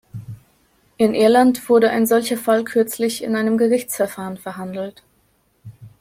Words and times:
In 0.97 1.13
Irland 1.13 1.69
wurde 1.69 1.91
ein 1.91 2.07
solcher 2.07 2.35
Fall 2.35 2.63
kürzlich 2.63 3.23
in 3.23 3.35
einem 3.35 3.59
Gerichtsverfahren 3.59 4.37
verhandelt. 4.37 5.03